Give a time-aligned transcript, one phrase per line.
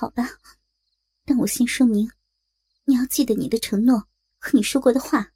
[0.00, 0.28] 好吧，
[1.24, 2.08] 但我先说明，
[2.84, 4.06] 你要记得你的承诺
[4.38, 5.32] 和你说过的话。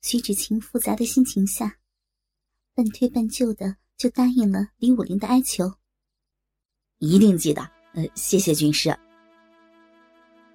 [0.00, 1.76] 徐芷晴复杂的心情下，
[2.74, 5.70] 半推半就的就答应了李武林的哀求。
[7.00, 7.60] 一定记得，
[7.92, 8.98] 呃，谢谢军师。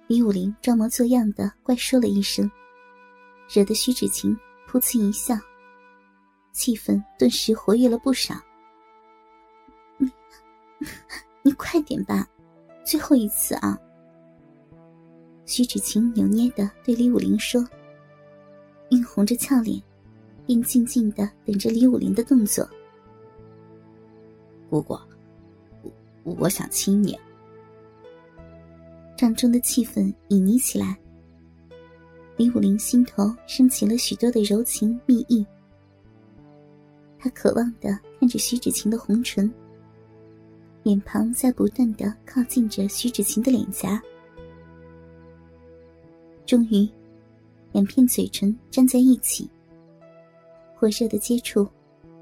[0.08, 2.50] 李武林装模作样的怪说了一声，
[3.48, 4.36] 惹得徐芷晴
[4.68, 5.36] 噗呲一笑，
[6.52, 8.34] 气氛顿时活跃了不少。
[11.46, 12.28] 你，快点吧，
[12.84, 13.78] 最后一次啊！
[15.44, 17.64] 徐芷晴扭捏的对李武林说。
[18.90, 19.80] 晕红着俏脸，
[20.44, 22.68] 便静静的等着李武林的动作。
[24.68, 24.98] 姑姑，
[26.24, 27.16] 我我想亲你。
[29.16, 30.98] 帐中的气氛旖旎起来，
[32.36, 35.46] 李武林心头升起了许多的柔情蜜意。
[37.20, 39.48] 他渴望的看着徐芷晴的红唇，
[40.86, 44.00] 脸庞在不断的靠近着徐芷晴的脸颊，
[46.46, 46.88] 终于。
[47.72, 49.50] 两片嘴唇粘在一起，
[50.76, 51.68] 火热的接触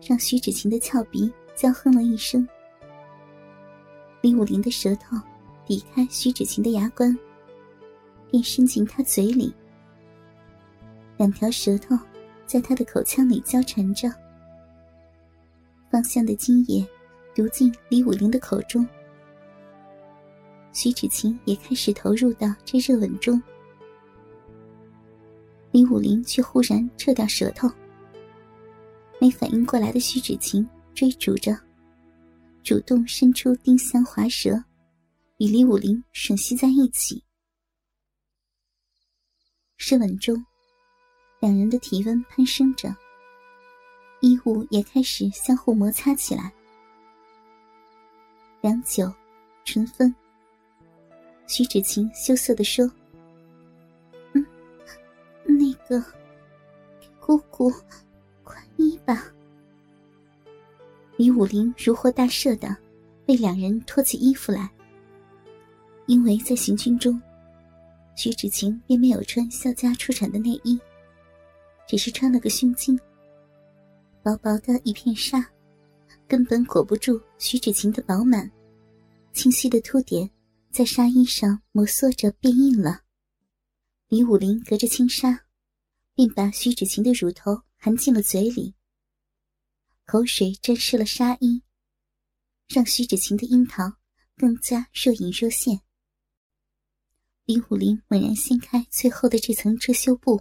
[0.00, 2.48] 让徐芷晴的俏鼻娇哼了一声。
[4.22, 5.14] 李武林的舌头
[5.66, 7.14] 抵开徐芷晴的牙关，
[8.30, 9.52] 便伸进她嘴里。
[11.18, 11.94] 两条舌头
[12.46, 14.10] 在他的口腔里交缠着，
[15.90, 16.82] 芳香的精液
[17.34, 18.86] 流进李武林的口中。
[20.72, 23.40] 徐芷晴也开始投入到这热吻中。
[25.70, 27.68] 李武林却忽然撤掉舌头，
[29.20, 31.56] 没反应过来的徐芷晴追逐着，
[32.62, 34.62] 主动伸出丁香滑舌，
[35.38, 37.22] 与李武林吮吸在一起。
[39.76, 40.44] 热吻中，
[41.40, 42.94] 两人的体温攀升着，
[44.20, 46.52] 衣物也开始相互摩擦起来。
[48.64, 49.12] 良久，
[49.62, 50.14] 唇分。
[51.46, 52.90] 徐芷晴羞涩地说。
[55.86, 56.02] 哥，
[57.20, 57.70] 姑姑，
[58.42, 59.22] 宽衣吧。
[61.18, 62.74] 李武林如获大赦的
[63.26, 64.70] 为两人脱起衣服来，
[66.06, 67.20] 因为在行军中，
[68.16, 70.80] 徐芷晴并没有穿萧家出产的内衣，
[71.86, 72.98] 只是穿了个胸襟。
[74.22, 75.46] 薄薄的一片纱，
[76.28, 78.50] 根本裹不住徐芷晴的饱满，
[79.32, 80.30] 清晰的凸点
[80.70, 83.02] 在纱衣上摩挲着变硬了。
[84.08, 85.40] 李武林隔着轻纱。
[86.16, 88.72] 并把徐芷晴的乳头含进了嘴里，
[90.06, 91.60] 口水沾湿了纱衣，
[92.68, 93.92] 让徐芷晴的樱桃
[94.36, 95.80] 更加若隐若现。
[97.46, 100.40] 李武林猛然掀开最后的这层遮羞布，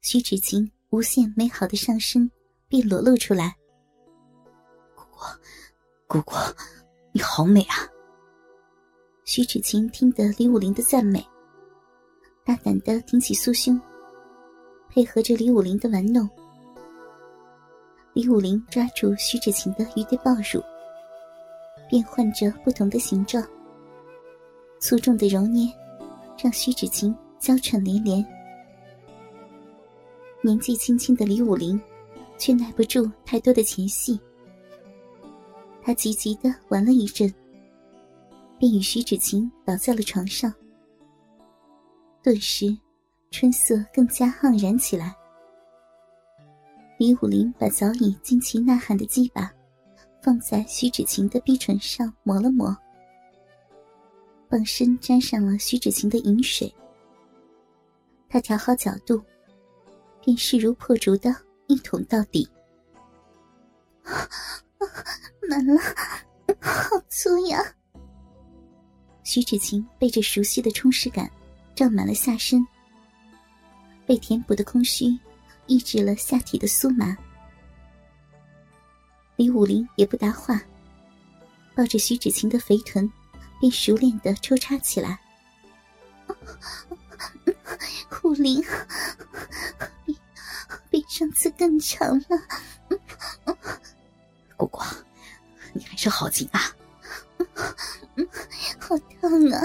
[0.00, 2.30] 徐芷晴无限美好的上身
[2.68, 3.56] 便裸露出来。
[5.20, 6.36] 姑姑，姑，
[7.12, 7.76] 你好美啊！
[9.24, 11.22] 徐芷晴听得李武林的赞美，
[12.42, 13.78] 大胆的挺起酥胸。
[14.88, 16.28] 配合着李武林的玩弄，
[18.14, 20.60] 李武林抓住徐芷晴的一对抱乳，
[21.88, 23.46] 变换着不同的形状。
[24.80, 25.70] 粗重的揉捏，
[26.42, 28.24] 让徐芷晴娇喘连连。
[30.42, 31.78] 年纪轻轻的李武林，
[32.38, 34.18] 却耐不住太多的前戏。
[35.82, 37.32] 他急急的玩了一阵，
[38.58, 40.52] 便与徐芷晴倒在了床上。
[42.22, 42.76] 顿时。
[43.32, 45.14] 春色更加盎然起来。
[46.98, 49.52] 李武林把早已惊奇呐喊的鸡巴
[50.20, 52.76] 放在徐芷晴的逼唇上抹了抹，
[54.48, 56.74] 棒身沾上了徐芷晴的饮水。
[58.28, 59.22] 他调好角度，
[60.20, 61.32] 便势如破竹的
[61.68, 62.48] 一捅到底。
[65.50, 65.74] 满了，
[66.62, 67.58] 好粗呀！
[69.24, 71.28] 徐芷晴被这熟悉的充实感
[71.74, 72.64] 胀满了下身。
[74.06, 75.18] 被填补的空虚，
[75.66, 77.16] 抑制了下体的酥麻。
[79.34, 80.62] 李武林也不答话，
[81.74, 83.10] 抱着徐芷晴的肥臀，
[83.58, 85.18] 便熟练的抽插起来。
[88.22, 88.62] 武林，
[90.04, 90.16] 比
[90.90, 92.96] 比上次更长了。
[96.00, 96.60] 姑姑，你还是好紧啊！
[98.78, 99.60] 好烫啊！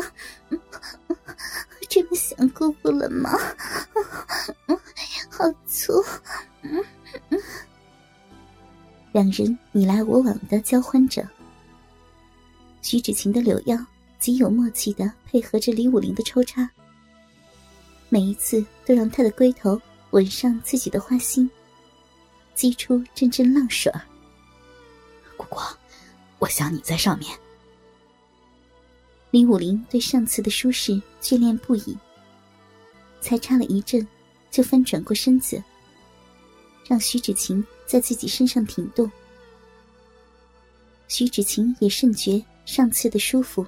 [1.89, 3.31] 这么想姑姑了吗？
[5.29, 6.03] 好粗！
[9.13, 11.25] 两人你来我往的交欢着。
[12.81, 13.77] 徐芷晴的柳腰
[14.19, 16.69] 极有默契的配合着李武林的抽插，
[18.09, 21.49] 每一次都让他的龟头吻上自己的花心，
[22.53, 23.89] 激出阵阵浪水。
[23.91, 24.14] 姑姑，
[26.39, 27.37] 我想你在上面。
[29.31, 31.97] 李武林对上次的舒适眷恋不已，
[33.19, 34.07] 才插了一阵，
[34.49, 35.61] 就翻转过身子，
[36.87, 39.11] 让徐芷晴在自己身上挺动。
[41.07, 43.65] 徐芷晴也甚觉上次的舒服，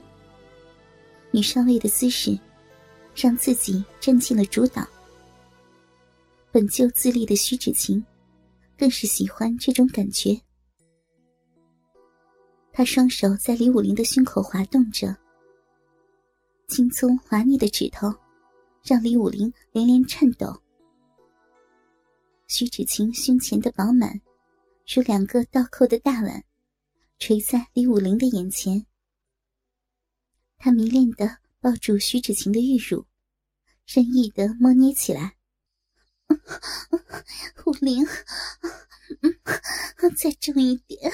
[1.31, 2.37] 女上位的姿势，
[3.15, 4.87] 让自己占尽了主导。
[6.51, 8.03] 本就自立的徐芷晴，
[8.77, 10.39] 更是喜欢这种感觉。
[12.77, 15.17] 他双手在李武林的胸口滑动着，
[16.67, 18.13] 青葱滑腻的指头，
[18.83, 20.61] 让李武林连连颤抖。
[22.45, 24.21] 徐芷晴胸前的饱满，
[24.85, 26.43] 如两个倒扣的大碗，
[27.17, 28.85] 垂在李武林的眼前。
[30.59, 33.07] 他迷恋的抱住徐芷晴的玉乳，
[33.87, 35.35] 任意的摸捏起来。
[37.65, 38.05] 武林，
[40.15, 41.11] 再重一点。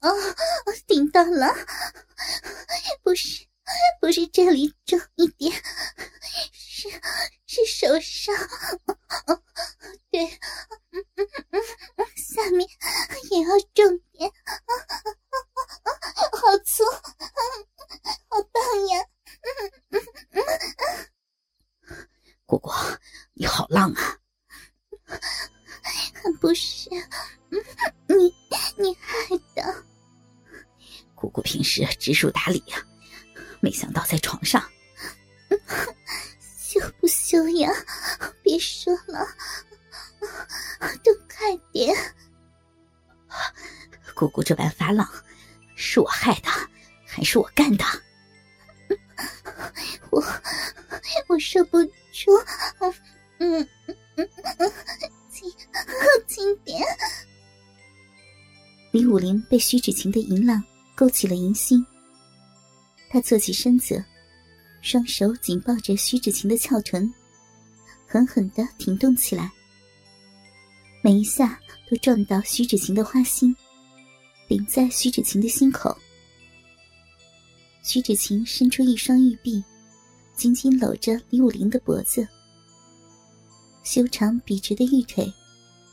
[0.00, 0.10] 哦，
[0.86, 1.54] 顶到了！
[3.02, 3.46] 不是，
[4.00, 5.52] 不是这里重一点，
[6.52, 6.88] 是
[7.46, 8.34] 是手上，
[32.10, 32.84] 知书达理呀，
[33.60, 34.60] 没想到在床上，
[36.58, 37.70] 羞不羞呀？
[38.42, 39.24] 别说了，
[41.04, 41.96] 都快点！
[44.12, 45.08] 姑姑这般发浪，
[45.76, 46.50] 是我害的，
[47.06, 47.84] 还是我干的？
[50.10, 50.20] 我
[51.28, 52.44] 我受不住，
[53.38, 54.72] 嗯嗯嗯，
[55.30, 55.48] 轻
[56.26, 56.84] 轻点。
[58.90, 60.60] 李武林被徐芷晴的淫浪
[60.96, 61.86] 勾起了淫心，
[63.12, 64.02] 他坐起身子，
[64.80, 67.12] 双手紧抱着徐芷晴的翘臀，
[68.06, 69.50] 狠狠的挺动起来，
[71.02, 71.58] 每一下
[71.90, 73.54] 都撞到徐芷晴的花心，
[74.46, 75.94] 顶在徐芷晴的心口。
[77.82, 79.60] 徐芷晴伸出一双玉臂，
[80.36, 82.24] 紧紧搂着李武林的脖子，
[83.82, 85.32] 修长笔直的玉腿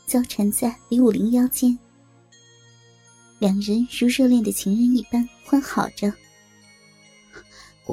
[0.06, 1.76] 交缠在李武林腰间。
[3.40, 6.12] 两人如热恋的情人一般欢好着。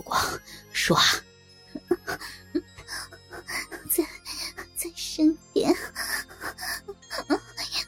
[0.02, 0.18] 果果，
[0.72, 1.04] 说啊，
[3.90, 4.04] 再
[4.76, 5.74] 再深点。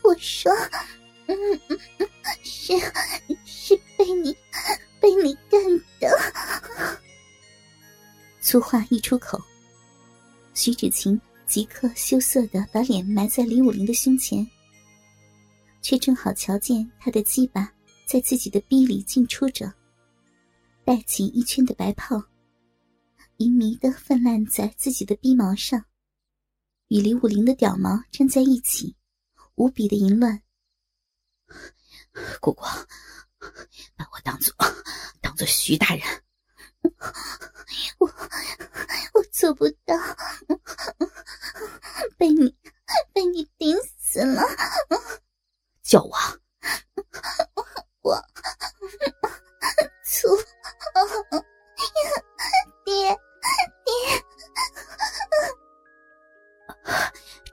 [0.03, 0.51] 我说，
[2.43, 2.73] 是
[3.45, 4.35] 是被你
[5.01, 5.61] 被你干
[5.99, 6.09] 的。
[8.39, 9.37] 粗话一出口，
[10.53, 14.47] 徐芷晴即刻羞涩的把脸埋在李武林的胸前。
[15.81, 17.71] 却正好瞧见他的鸡巴
[18.05, 19.71] 在自己的逼里进出着，
[20.87, 22.23] 带起一圈的白泡，
[23.39, 25.83] 淫迷的泛滥在自己的鼻毛上，
[26.87, 28.95] 与李武林的屌毛粘在一起，
[29.55, 30.41] 无比的淫乱。
[32.39, 32.63] 姑姑，
[33.97, 34.55] 把我当做
[35.19, 36.03] 当做徐大人，
[37.97, 38.07] 我
[39.13, 39.93] 我做不到，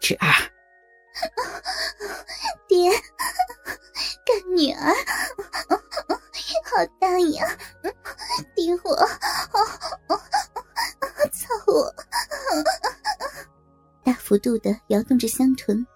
[0.00, 0.26] 侄儿，
[2.68, 2.90] 爹，
[4.24, 4.94] 干女儿，
[6.64, 7.58] 好大呀，
[8.54, 8.96] 顶我，
[11.32, 11.94] 操我，
[14.02, 15.86] 大幅度的摇动着香臀，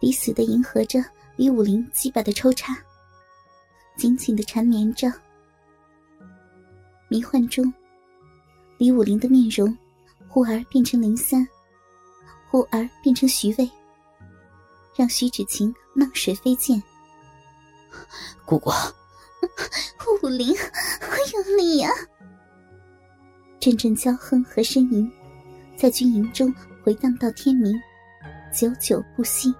[0.00, 1.04] 抵死的迎合着。
[1.36, 2.76] 李武林鸡巴的抽插，
[3.96, 5.08] 紧紧的缠绵着。
[7.06, 7.72] 迷幻中，
[8.76, 9.78] 李武林的面容
[10.28, 11.46] 忽而变成零三，
[12.50, 13.70] 忽而变成徐渭，
[14.96, 16.82] 让徐芷晴浪水飞溅。
[18.44, 18.70] 姑姑，
[20.22, 21.90] 武林，有理呀！
[23.60, 25.10] 阵阵娇哼和呻吟，
[25.76, 27.74] 在军营中回荡到天明，
[28.56, 29.54] 久久不息。